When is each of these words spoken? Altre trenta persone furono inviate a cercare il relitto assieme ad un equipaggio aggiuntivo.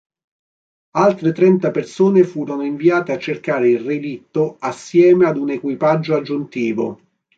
Altre 0.95 1.31
trenta 1.31 1.69
persone 1.71 2.23
furono 2.23 2.63
inviate 2.63 3.11
a 3.11 3.19
cercare 3.19 3.69
il 3.69 3.81
relitto 3.81 4.55
assieme 4.57 5.27
ad 5.27 5.37
un 5.37 5.51
equipaggio 5.51 6.15
aggiuntivo. 6.15 6.99